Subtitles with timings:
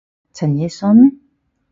[0.33, 1.19] 陳奕迅？